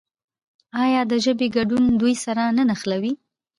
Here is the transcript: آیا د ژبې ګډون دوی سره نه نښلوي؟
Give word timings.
آیا 0.83 1.01
د 1.11 1.13
ژبې 1.25 1.47
ګډون 1.55 1.83
دوی 2.01 2.15
سره 2.25 2.43
نه 2.57 2.63
نښلوي؟ 2.69 3.13